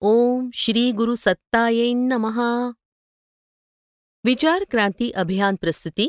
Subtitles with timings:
[0.00, 2.70] ओम श्री गुरु सत्ताये नमहा
[4.24, 6.08] विचार क्रांती अभियान प्रस्तुती।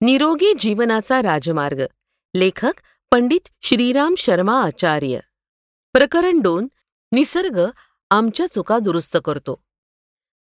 [0.00, 1.82] निरोगी जीवनाचा राजमार्ग।
[2.34, 2.72] लेखक
[3.12, 5.20] पंडित श्रीराम शर्मा आचार्य।
[5.92, 6.68] प्रकरण दोन
[7.12, 7.70] निसर्ग
[8.10, 9.62] आमच्या चुका दुरुस्त करतो।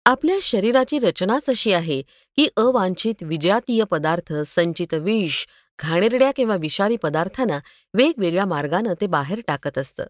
[0.06, 2.02] आपल्या शरीराची रचनाच अशी आहे
[2.36, 5.46] की अवांछित विजातीय पदार्थ संचित विष
[5.78, 7.58] घाणेरड्या किंवा विषारी पदार्थांना
[7.94, 10.04] वेगवेगळ्या मार्गानं ते बाहेर टाकत असतं?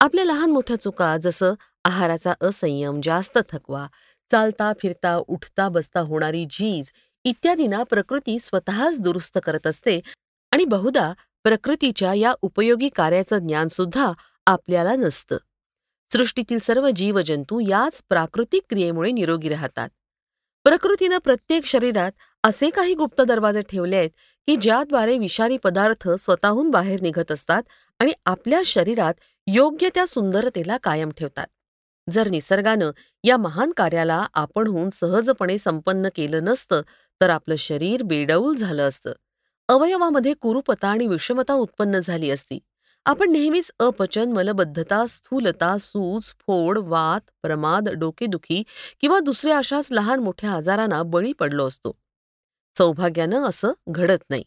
[0.00, 1.54] आपल्या लहान मोठ्या चुका जसं
[1.84, 3.86] आहाराचा असंयम जास्त थकवा
[4.30, 6.92] चालता फिरता उठता बसता होणारी झीज
[7.24, 10.00] इत्यादींना प्रकृती स्वतःच दुरुस्त करत असते
[10.52, 11.12] आणि बहुधा
[11.44, 14.12] प्रकृतीच्या या उपयोगी कार्याचं ज्ञान सुद्धा
[14.46, 15.36] आपल्याला नसतं.
[16.10, 19.88] सृष्टीतील सर्व जीवजंतू याच प्राकृतिक क्रियेमुळे निरोगी राहतात.
[20.64, 22.12] प्रकृतीनं प्रत्येक शरीरात
[22.44, 24.10] असे काही गुप्त दरवाजे ठेवले आहेत
[24.48, 27.62] की ज्याद्वारे विषारी पदार्थ स्वतःहून बाहेर निघत असतात
[28.00, 29.14] आणि आपल्या शरीरात
[29.46, 31.46] योग्य त्या सुंदरतेला कायम ठेवतात.
[32.08, 32.90] जर निसर्गानं
[33.24, 36.82] या महान कार्याला आपणहून सहजपणे संपन्न केलं नसतं
[37.20, 39.12] तर आपलं शरीर बेडौल झालं असतं.
[39.68, 42.58] अवयवामध्ये कुरुपता आणि विषमता उत्पन्न झाली असती.
[43.06, 48.62] आपण नेहमीच अपचन मलबद्धता स्थूलता सूज फोड वात प्रमाद डोकेदुखी
[49.00, 51.92] किंवा दुसऱ्या अशाच लहान मोठ्या आजारांना बळी पडलो असतो.
[52.76, 54.44] सौभाग्यानं असं घडत नाही.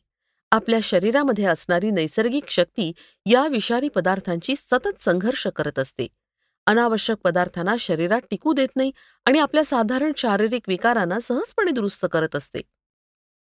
[0.52, 2.92] आपल्या शरीरामध्ये असणारी नैसर्गिक शक्ती
[3.26, 6.08] या विषारी पदार्थांची सतत संघर्ष करत असते.
[6.66, 8.92] अनावश्यक पदार्थांना शरीरात टिकू देत नाही
[9.26, 12.62] आणि आपल्या साधारण शारीरिक विकारांना सहजपणे दुरुस्त करत असते.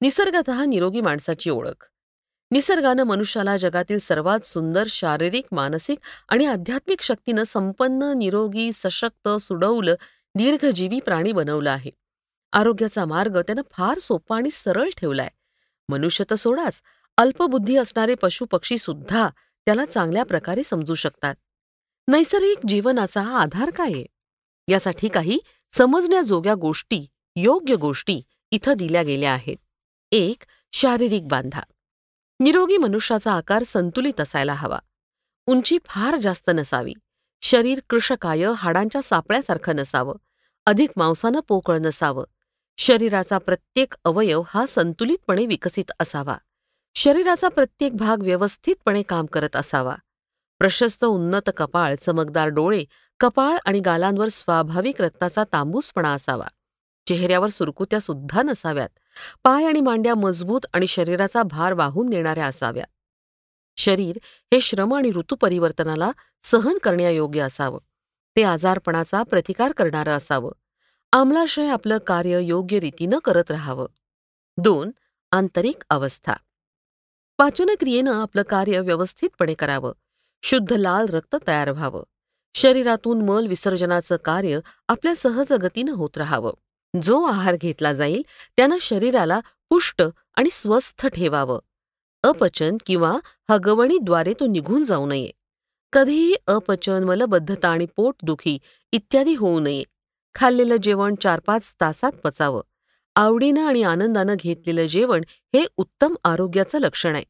[0.01, 1.85] निसर्गत निरोगी माणसाची ओळख.
[2.51, 5.99] निसर्गानं मनुष्याला जगातील सर्वात सुंदर शारीरिक मानसिक
[6.29, 9.89] आणि आध्यात्मिक शक्तीनं संपन्न निरोगी सशक्त सुडौल
[10.35, 11.91] दीर्घजीवी प्राणी बनवलं आहे.
[12.53, 15.29] आरोग्याचा मार्ग त्यानं फार सोपा आणि सरळ ठेवलाय.
[15.91, 16.81] मनुष्य तर सोडाच
[17.17, 19.29] अल्पबुद्धी असणारे पशु पक्षी सुद्धा
[19.65, 21.35] त्याला चांगल्या प्रकारे समजू शकतात.
[22.07, 24.05] नैसर्गिक जीवनाचा हा आधार काय आहे?
[24.67, 25.39] यासाठी काही
[25.71, 29.57] समजण्याजोग्या गोष्टी योग्य गोष्टी इथं दिल्या गेल्या आहेत.
[30.11, 31.61] एक शारीरिक बांधा.
[32.39, 34.79] निरोगी मनुष्याचा आकार संतुलित असायला हवा.
[35.45, 36.93] उंची फार जास्त नसावी.
[37.41, 40.15] शरीर कृषकाय हाडांच्या सापळ्यासारखं नसावं.
[40.65, 42.23] अधिक मांसानं पोकळ नसावं.
[42.77, 46.37] शरीराचा प्रत्येक अवयव हा संतुलितपणे विकसित असावा.
[46.95, 49.95] शरीराचा प्रत्येक भाग व्यवस्थितपणे काम करत असावा.
[50.59, 52.83] प्रशस्त उन्नत कपाळ चमकदार डोळे
[53.19, 56.47] कपाळ आणि गालांवर स्वाभाविक रक्ताचा तांबूसपणा असावा.
[57.07, 58.89] चेहऱ्यावर सुरकुत्या सुद्धा नसाव्यात.
[59.43, 62.85] पाय आणि मांड्या मजबूत आणि शरीराचा भार वाहून नेणाऱ्या असाव्या.
[63.77, 66.11] शरीर हे श्रम आणि ऋतुपरिवर्तनाला
[66.43, 67.79] सहन करण्यायोग्य असावं.
[68.35, 70.51] ते आजारपणाचा प्रतिकार करणारं असावं.
[71.13, 73.85] आम्लाशय आपलं कार्य योग्य रीतीनं करत राहावं.
[74.57, 74.91] दोन
[75.31, 76.33] आंतरिक अवस्था.
[77.37, 79.91] पाचनक्रियेनं आपलं कार्य व्यवस्थितपणे करावं.
[80.41, 82.03] शुद्ध लाल रक्त तयार व्हावं.
[82.55, 86.51] शरीरातून मल विसर्जनाचं कार्य आपल्या सहज गतीनं होत राहावं.
[87.03, 88.23] जो आहार घेतला जाईल
[88.57, 89.39] त्यानं शरीराला
[89.69, 90.01] पुष्ट
[90.35, 91.59] आणि स्वस्थ ठेवावं.
[92.23, 93.17] अपचन किंवा
[93.49, 95.31] हगवणीद्वारे तो निघून जाऊ नये.
[95.93, 98.57] कधीही अपचन मलबद्धता आणि पोटदुखी
[98.91, 99.83] इत्यादी होऊ नये.
[100.35, 102.61] खाल्लेलं जेवण चार पाच तासात पचावं.
[103.15, 107.23] आवडीनं आणि आनंदानं घेतलेलं जेवण हे उत्तम आरोग्याचं लक्षण आहे.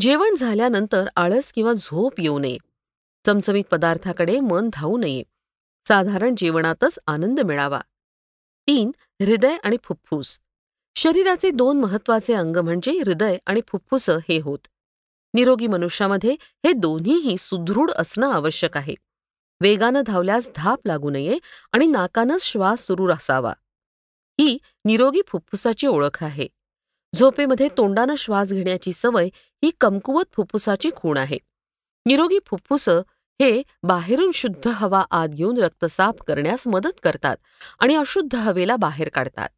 [0.00, 2.56] जेवण झाल्यानंतर आळस किंवा झोप येऊ नये.
[3.26, 5.22] चमचमीत पदार्थाकडे मन धावू नये.
[5.88, 7.80] साधारण जेवणातच आनंद मिळावा.
[8.66, 10.40] तीन हृदय आणि फुफ्फुस.
[10.94, 14.58] शरीराचे दोन महत्त्वाचे अंग म्हणजे हृदय आणि फुफ्फुसं हे होत.
[15.34, 18.94] निरोगी मनुष्यामध्ये हे दोन्हीही सुदृढ असणं आवश्यक आहे.
[19.62, 21.38] वेगानं धावल्यास धाप लागू नये
[21.72, 23.52] आणि नाकानंच श्वास सुरू असावा.
[24.40, 26.48] ही निरोगी फुफ्फुसाची ओळख आहे.
[27.14, 31.38] झोपेमध्ये तोंडानं श्वास घेण्याची सवय ही कमकुवत फुफ्फुसाची खूण आहे.
[32.06, 32.88] निरोगी फुफ्फुस
[33.40, 37.36] हे बाहेरून शुद्ध हवा आत घेऊन रक्त साफ करण्यास मदत करतात
[37.78, 39.48] आणि अशुद्ध हवेला बाहेर काढतात.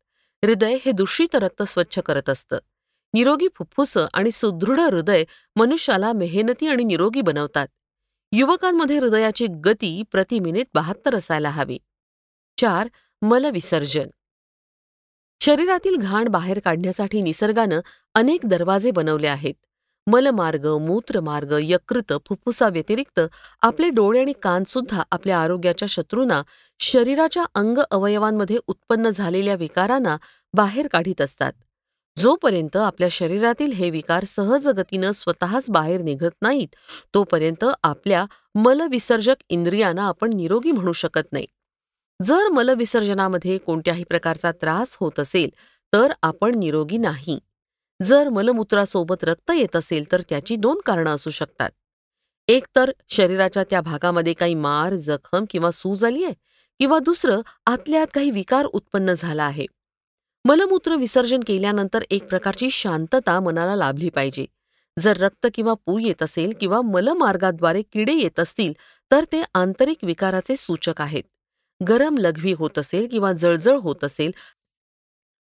[0.45, 2.59] हृदय हे दूषित रक्त स्वच्छ करत असतं.
[3.15, 5.25] निरोगी फुफ्फुसं आणि सुदृढ हृदय
[5.57, 7.67] मनुष्याला मेहनती आणि निरोगी बनवतात.
[8.37, 11.79] युवकांमध्ये हृदयाची गती प्रति मिनिट बहात्तर असायला हवी.
[12.59, 12.89] चार
[13.23, 14.07] मलविसर्जन.
[15.41, 17.81] शरीरातील घाण बाहेर काढण्यासाठी निसर्गानं
[18.15, 19.55] अनेक दरवाजे बनवले आहेत.
[20.07, 23.21] मलमार्ग मूत्रमार्ग यकृत फुफ्फुसाव्यतिरिक्त
[23.63, 26.43] आपले डोळे आणि कान सुद्धा आपल्या आरोग्याच्या शत्रूंना
[26.81, 30.17] शरीराच्या अंग अवयवांमध्ये उत्पन्न झालेल्या विकारांना
[30.55, 31.53] बाहेर काढीत असतात.
[32.17, 36.75] जोपर्यंत आपल्या शरीरातील हे विकार सहजगतीनं स्वतःच बाहेर निघत नाहीत
[37.15, 38.25] तोपर्यंत आपल्या
[38.55, 41.47] मलविसर्जक इंद्रियांना आपण निरोगी म्हणू शकत नाही.
[42.21, 45.51] जर मलविसर्जनामध्ये कोणत्याही प्रकारचा त्रास होत असेल
[45.93, 47.39] तर आपण निरोगी नाही.
[48.01, 51.71] जर मलमूत्रासोबत रक्त येत असेल तर त्याची दोन कारणं असू शकतात.
[52.49, 56.35] एकतर शरीराच्या त्या भागामध्ये काही मार जखम किंवा सूज आली आहे
[56.81, 59.67] किंवा दुसरं आतल्यात काही विकार उत्पन्न झाला आहे.
[60.45, 64.45] मलमूत्र विसर्जन केल्यानंतर एक प्रकारची शांतता मनाला लाभली पाहिजे.
[64.97, 68.73] जर रक्त किंवा पू येत असेल किंवा मलमार्गाद्वारे किडे येत असतील
[69.11, 71.23] तर ते आंतरिक विकाराचे सूचक आहेत.
[71.81, 74.31] गरम लघवी होत असेल किंवा जळजळ होत असेल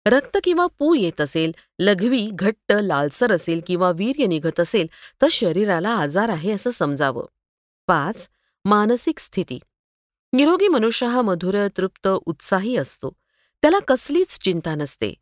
[0.06, 4.88] रक्त किंवा पू येत असेल लघवी घट्ट लालसर असेल किंवा वीर्य निघत असेल
[5.22, 7.26] तर शरीराला आजार आहे असं समजावं.
[7.88, 8.28] पाच
[8.66, 9.60] मानसिक स्थिती.
[10.34, 13.14] निरोगी मनुष्य हा मधुर तृप्त उत्साही असतो.
[13.62, 15.14] त्याला कसलीच चिंता नसते.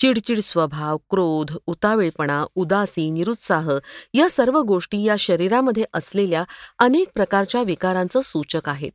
[0.00, 3.70] चिडचिड स्वभाव क्रोध उतावेळपणा उदासी निरुत्साह
[4.14, 6.44] या सर्व गोष्टी या शरीरामध्ये असलेल्या
[6.78, 8.92] अनेक प्रकारच्या विकारांचं सूचक आहेत.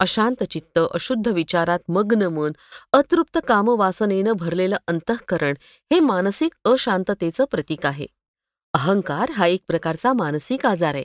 [0.00, 2.50] अशांत चित्त अशुद्ध विचारात मग्न मन
[2.92, 5.54] अतृप्त कामवासनेनं भरलेलं अंतःकरण
[5.92, 8.06] हे मानसिक अशांततेचं प्रतीक आहे.
[8.74, 11.04] अहंकार हा एक प्रकारचा मानसिक आजार आहे.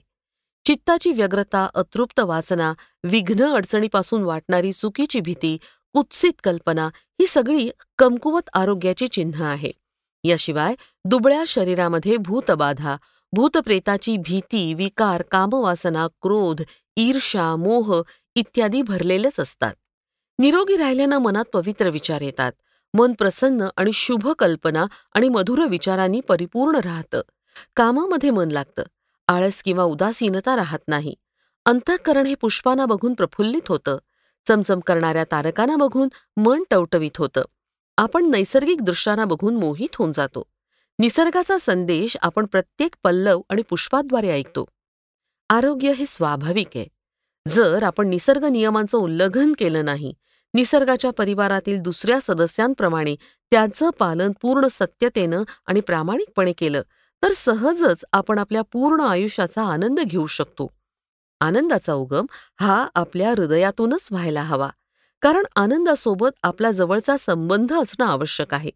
[0.66, 2.74] चित्ताची व्यग्रता अतृप्त वासना
[3.04, 5.58] विघ्न अडचणीपासून वाटणारी चुकीची भीती
[5.94, 9.72] कुत्सित कल्पना ही सगळी कमकुवत आरोग्याची चिन्ह आहे.
[10.24, 10.76] याशिवाय
[11.06, 12.98] दुबळ्या शरीरामध्ये भूतबाधा
[13.32, 16.62] भूतप्रेताची भीती विकार कामवासना क्रोध
[16.98, 18.02] ईर्षा मोह
[18.36, 19.74] इत्यादी भरलेलेच असतात.
[20.40, 22.52] निरोगी राहिल्यानं मनात पवित्र विचार येतात.
[22.94, 27.22] मन प्रसन्न आणि शुभ कल्पना आणि मधुर विचारांनी परिपूर्ण राहतं.
[27.76, 28.84] कामामध्ये मन लागतं.
[29.28, 31.16] आळस किंवा उदासीनता राहत नाही.
[31.66, 33.98] अंतःकरण हे पुष्पांना बघून प्रफुल्लित होतं.
[34.48, 37.42] चमचम करणाऱ्या तारकांना बघून मन टवटवीत होतं.
[37.98, 40.44] आपण नैसर्गिक दृश्यांना बघून मोहित होऊन जातो.
[41.00, 44.66] निसर्गाचा संदेश आपण प्रत्येक पल्लव आणि पुष्पाद्वारे ऐकतो.
[45.50, 46.86] आरोग्य हे स्वाभाविक आहे.
[47.48, 50.14] जर आपण निसर्ग नियमांचं उल्लंघन केलं नाही
[50.54, 53.16] निसर्गाच्या परिवारातील दुसऱ्या सदस्यांप्रमाणे
[53.52, 56.82] त्याचं पालन पूर्ण सत्यतेनं आणि प्रामाणिकपणे केलं
[57.24, 60.77] तर सहजच आपण आपल्या पूर्ण आयुष्याचा आनंद घेऊ शकतो.
[61.42, 62.26] आनंदाचा उगम
[62.60, 64.70] हा आपल्या हृदयातूनच व्हायला हवा.
[65.22, 68.70] कारण आनंदासोबत आपला जवळचा संबंध असणं आवश्यक आहे.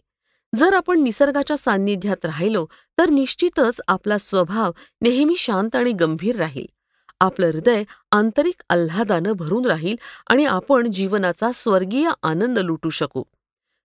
[0.56, 2.66] जर आपण निसर्गाच्या सान्निध्यात राहिलो
[2.98, 4.72] तर निश्चितच आपला स्वभाव
[5.02, 6.66] नेहमी शांत आणि गंभीर राहील.
[7.20, 9.96] आपलं हृदय आंतरिक आल्हादानं भरून राहील
[10.28, 13.24] आणि आपण जीवनाचा स्वर्गीय आनंद लुटू शकू.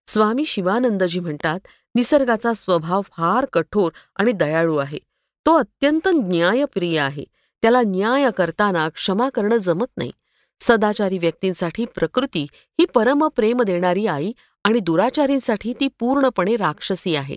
[0.07, 1.59] स्वामी शिवानंदजी म्हणतात
[1.95, 4.99] निसर्गाचा स्वभाव फार कठोर आणि दयाळू आहे.
[5.45, 7.23] तो अत्यंत न्यायप्रिय आहे.
[7.61, 10.11] त्याला न्याय करताना क्षमा करणं जमत नाही.
[10.59, 14.31] सदाचारी व्यक्तींसाठी प्रकृती ही परमप्रेम देणारी आई
[14.63, 17.35] आणि दुराचारींसाठी ती पूर्णपणे राक्षसी आहे.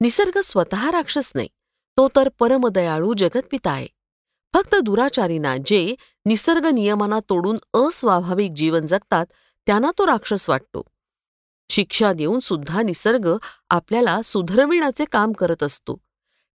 [0.00, 1.48] निसर्ग स्वतः राक्षस नाही
[1.96, 3.86] तो तर परमदयाळू जगतपिता आहे.
[4.54, 5.94] फक्त दुराचारींना जे
[6.26, 9.26] निसर्ग नियमांना तोडून अस्वाभाविक जीवन जगतात
[9.66, 10.82] त्यांना तो राक्षस वाटतो.
[11.68, 13.36] शिक्षा देऊन सुद्धा निसर्ग
[13.70, 16.00] आपल्याला सुधरविण्याचे काम करत असतो.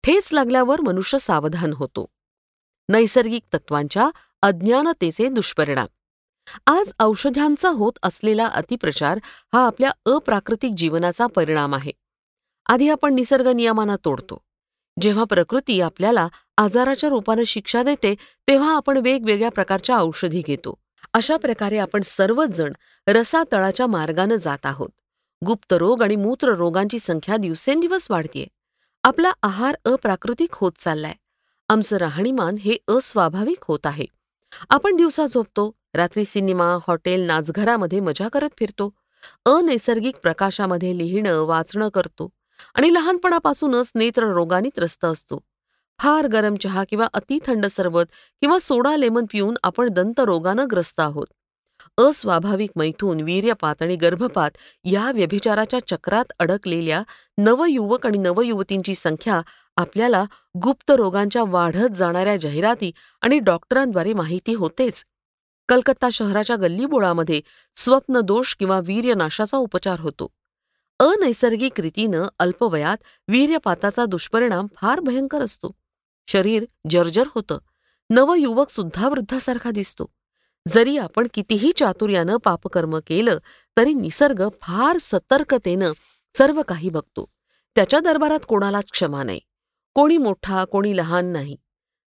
[0.05, 2.07] ठेच लागल्यावर मनुष्य सावधान होतो.
[2.91, 4.11] नैसर्गिक तत्वांच्या
[4.43, 5.87] अज्ञानतेचे दुष्परिणाम.
[6.67, 9.19] आज औषधांचा होत असलेला अतिप्रचार
[9.55, 11.93] हा आपल्या अप्राकृतिक जीवनाचा परिणाम आहे.
[12.67, 14.39] आधी आपण निसर्ग नियमांना तोडतो.
[15.01, 16.29] जेव्हा प्रकृती आपल्याला
[16.59, 18.15] आजाराच्या रूपानं शिक्षा देते
[18.49, 20.75] तेव्हा आपण वेगवेगळ्या प्रकारच्या औषधी घेतो.
[21.15, 22.73] अशा प्रकारे आपण सर्वच जण
[23.07, 24.91] रसातळाच्या मार्गानं जात आहोत.
[25.47, 28.47] गुप्त रोग आणि मूत्र रोगांची संख्या दिवसेंदिवस वाढतीये.
[29.05, 31.15] आपला आहार अप्राकृतिक होत चाललाय.
[31.71, 34.05] आमचं राहणीमान हे अस्वाभाविक होत आहे.
[34.71, 38.91] आपण दिवसा झोपतो रात्री सिनेमा हॉटेल नाचघरामध्ये मजा करत फिरतो.
[39.47, 42.29] अनैसर्गिक प्रकाशामध्ये लिहिणं वाचणं करतो
[42.75, 45.41] आणि लहानपणापासूनच नेत्ररोगाने त्रस्त असतो.
[45.99, 48.05] फार गरम चहा किंवा अति थंड सरबत
[48.41, 51.27] किंवा सोडा लेमन पिऊन आपण दंतरोगानं ग्रस्त आहोत.
[51.99, 54.51] अस्वाभाविक मैथून वीर्यपात आणि गर्भपात
[54.85, 57.03] या व्यभिचाराच्या चक्रात अडकलेल्या
[57.39, 59.41] नवयुवक आणि नवयुवतींची संख्या
[59.77, 60.25] आपल्याला
[60.63, 65.05] गुप्त रोगांच्या वाढत जाणाऱ्या जाहिराती आणि डॉक्टरांद्वारे माहिती होतेच.
[65.69, 67.41] कलकत्ता शहराच्या गल्लीबोळामध्ये
[67.77, 70.29] स्वप्नदोष किंवा वीर्यनाशाचा उपचार होतो.
[71.01, 72.97] अनैसर्गिक रीतीनं अल्पवयात
[73.29, 75.71] वीर्यपाताचा दुष्परिणाम फार भयंकर असतो.
[76.27, 77.59] शरीर जर्जर होतं.
[78.11, 80.07] नवयुवक सुद्धा वृद्धासारखा दिसतो.
[80.69, 83.39] जरी आपण कितीही चातुर्यानं पापकर्म केलं
[83.77, 85.93] तरी निसर्ग फार सतर्कतेनं
[86.39, 87.29] सर्व काही बघतो.
[87.75, 89.41] त्याच्या दरबारात कोणालाच क्षमा नाही.
[89.95, 91.57] कोणी मोठा कोणी लहान नाही.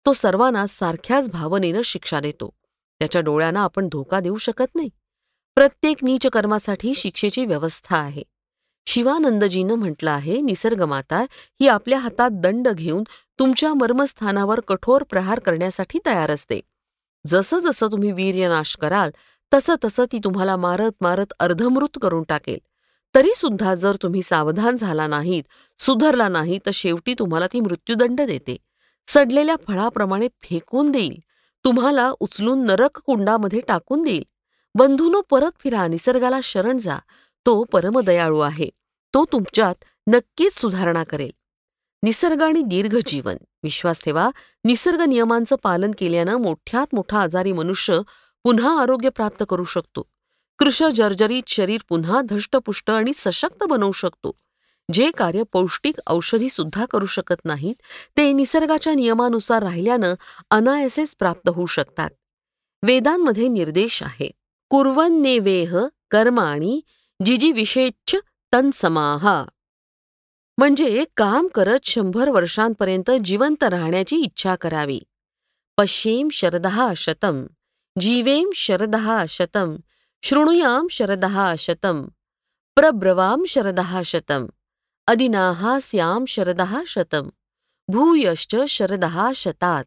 [0.06, 2.54] तो सर्वांना सारख्याच भावनेनं शिक्षा देतो.
[3.00, 4.90] त्याच्या डोळ्यांना आपण धोका देऊ शकत नाही.
[5.56, 8.24] प्रत्येक नीच कर्मासाठी शिक्षेची व्यवस्था आहे.
[8.86, 11.20] शिवानंदजीनं म्हटलं आहे निसर्गमाता
[11.62, 13.04] ही आपल्या हातात दंड घेऊन
[13.40, 16.62] तुमच्या मर्मस्थानावर कठोर प्रहार करण्यासाठी तयार असते.
[17.28, 19.10] जसं जसं तुम्ही वीर्यनाश कराल
[19.54, 22.60] तसं तसं ती तुम्हाला मारत मारत अर्धमृत करून टाकेल.
[23.16, 25.44] तरी सुद्धा जर तुम्ही सावधान झाला नाहीत
[25.80, 28.58] सुधरला नाही तर शेवटी तुम्हाला ती मृत्यूदंड देते.
[29.08, 31.20] सडलेल्या फळाप्रमाणे फेकून देईल.
[31.66, 34.24] तुम्हाला उचलून नरक कुंडामध्ये टाकून देईल.
[34.76, 36.98] बंधूनो परत फिरा निसर्गाला शरण जा.
[37.46, 38.70] तो परमदयाळू आहे.
[39.14, 39.76] तो तुमच्यात
[40.08, 41.32] नक्कीच सुधारणा करेल.
[42.04, 43.38] निसर्ग आणि दीर्घ जीवन.
[43.64, 44.30] विश्वास ठेवा
[44.66, 48.00] निसर्ग नियमांचं पालन केल्यानं मोठ्यात मोठा आजारी मनुष्य
[48.44, 50.08] पुन्हा आरोग्य प्राप्त करू शकतो.
[50.58, 54.32] कृष जर्जरीत शरीर पुन्हा धष्टपुष्ट आणि सशक्त बनवू शकतो.
[54.94, 57.76] जे कार्य पौष्टिक औषधी सुद्धा करू शकत नाहीत
[58.18, 60.14] ते निसर्गाच्या नियमानुसार राहिल्यानं
[60.50, 62.10] अनायसेच प्राप्त होऊ शकतात.
[62.84, 64.32] वेदांमध्ये निर्देश आहे
[64.70, 65.78] कुर्वन्नेवेह
[66.12, 66.82] कर्माणी
[67.26, 68.16] जिजी विशेच्छ
[68.54, 69.46] तन्समाहा.
[70.60, 75.00] म्हणजे काम करत शंभर वर्षांपर्यंत जिवंत राहण्याची इच्छा करावी.
[75.78, 77.46] पश्येम शरदहा शतम
[78.00, 79.76] जीवेम शरदहा शतम
[80.24, 82.08] शृणुयाम शरदहा शतम
[82.76, 84.46] प्रब्रवाम शरदहा शतम
[85.08, 87.30] अदिनाहास्याम शरदहा शतम
[87.88, 89.86] भूयश्च शरदहा शतात.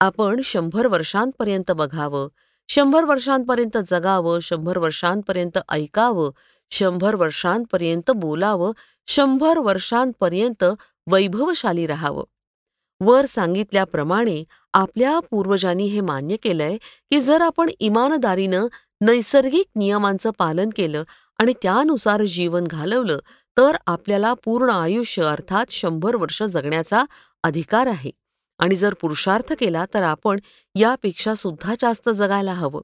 [0.00, 2.28] आपण शंभर वर्षांपर्यंत बघावं
[2.68, 6.30] शंभर वर्षांपर्यंत जगावं शंभर वर्षांपर्यंत ऐकावं
[6.70, 8.72] शंभर वर्षांपर्यंत बोलावं
[9.06, 10.64] शंभर वर्षांपर्यंत
[11.10, 12.24] वैभवशाली राहावं.
[13.00, 18.66] वर सांगितल्याप्रमाणे आपल्या पूर्वजांनी हे मान्य केलंय की जर आपण इमानदारीनं
[19.00, 21.04] नैसर्गिक नियमांचं पालन केलं
[21.38, 23.18] आणि त्यानुसार जीवन घालवलं
[23.56, 27.04] तर आपल्याला पूर्ण आयुष्य अर्थात शंभर वर्ष जगण्याचा
[27.42, 28.10] अधिकार आहे.
[28.58, 30.38] आणि जर पुरुषार्थ केला तर आपण
[30.74, 32.80] यापेक्षा सुद्धा जास्त जगायला हवं.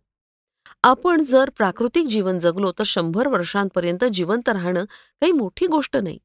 [0.83, 6.19] आपण जर प्राकृतिक जीवन जगलो तर शंभर वर्षांपर्यंत जिवंत राहणं काही मोठी गोष्ट नाही.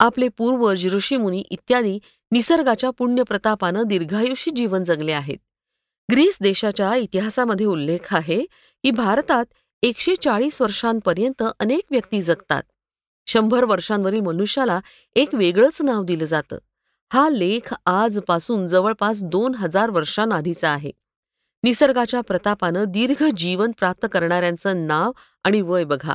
[0.00, 1.98] आपले पूर्वज ऋषीमुनी इत्यादी
[2.32, 5.38] निसर्गाच्या पुण्यप्रतापानं दीर्घायुषी जीवन जगले आहेत.
[6.12, 8.40] ग्रीस देशाच्या इतिहासामध्ये उल्लेख आहे
[8.84, 9.44] की भारतात
[9.82, 12.62] एकशे चाळीस वर्षांपर्यंत अनेक व्यक्ती जगतात.
[13.26, 14.80] शंभर वर्षांवरील मनुष्याला
[15.14, 16.58] एक वेगळंच नाव दिलं जातं.
[17.12, 20.90] हा लेख आजपासून जवळपास दोन हजार वर्षांआधीचा आहे.
[21.66, 25.12] निसर्गाच्या प्रतापानं दीर्घ जीवन प्राप्त करणाऱ्यांचं नाव
[25.44, 26.14] आणि वय बघा.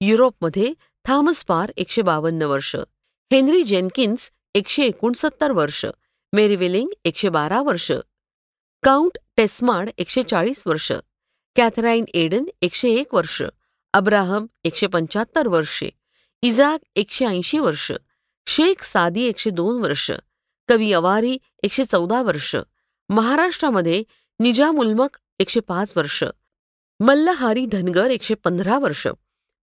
[0.00, 0.72] युरोपमध्ये
[1.06, 2.76] थॉमस पार एकशे बावन्न वर्ष.
[3.32, 5.86] हेनरी जेनकिन्स एकशे एकोणसत्तर वर्ष.
[6.32, 7.92] मेरीविलिंग एकशे बारा वर्ष.
[8.82, 10.92] काउंट टेस्माड एकशे चाळीस वर्ष.
[11.56, 13.42] कॅथराईन एडन एकशे एक वर्ष.
[13.92, 15.90] अब्राहम एकशे पंच्याहत्तर वर्षे.
[16.42, 17.92] इजाक एकशे ऐंशी वर्ष.
[18.46, 20.10] शेख सादी एकशे दोन वर्ष.
[20.68, 22.56] कवी अवारी एकशे चौदा वर्ष.
[23.08, 24.02] महाराष्ट्रामध्ये
[24.40, 26.24] निजामुल्मक एकशे पाच वर्ष.
[27.00, 29.06] मल्लहारी धनगर एकशे पंधरा वर्ष.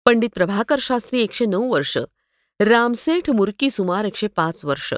[0.05, 1.97] पंडित प्रभाकर शास्त्री एकशे नऊ वर्ष.
[2.59, 4.93] रामसेठ मुरकी सुमार एकशे पाच वर्ष.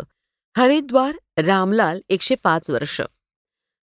[0.58, 3.02] हरिद्वार रामलाल एकशे पाच वर्ष.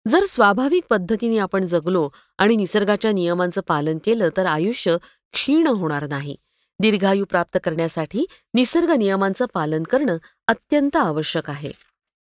[0.08, 4.98] जर स्वाभाविक पद्धतीने आपण जगलो आणि निसर्गाच्या नियमांचं पालन केलं तर आयुष्य
[5.32, 6.36] क्षीण होणार नाही.
[6.80, 10.18] दीर्घायू प्राप्त करण्यासाठी निसर्ग नियमांचं पालन करणं
[10.48, 11.72] अत्यंत आवश्यक आहे.